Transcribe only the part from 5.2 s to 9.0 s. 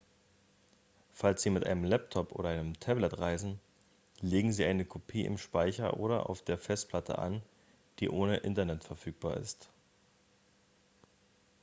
im speicher oder auf der festplatte an die ohne internet